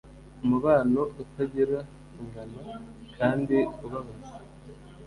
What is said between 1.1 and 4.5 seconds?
utagira ingano kandi ubabaza